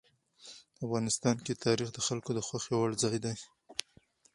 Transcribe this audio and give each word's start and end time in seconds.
افغانستان 0.85 1.35
کې 1.45 1.61
تاریخ 1.65 1.89
د 1.93 1.99
خلکو 2.07 2.29
د 2.35 2.39
خوښې 2.47 2.73
وړ 2.77 2.91
ځای 3.03 3.17
دی. 3.25 3.35